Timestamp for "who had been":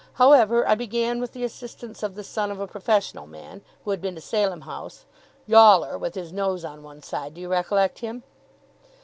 3.85-4.15